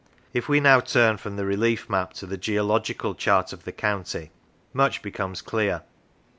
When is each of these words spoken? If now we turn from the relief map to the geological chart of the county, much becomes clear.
If 0.33 0.49
now 0.49 0.77
we 0.77 0.81
turn 0.81 1.17
from 1.17 1.35
the 1.35 1.45
relief 1.45 1.87
map 1.87 2.13
to 2.13 2.25
the 2.25 2.35
geological 2.35 3.13
chart 3.13 3.53
of 3.53 3.65
the 3.65 3.71
county, 3.71 4.31
much 4.73 5.03
becomes 5.03 5.43
clear. 5.43 5.83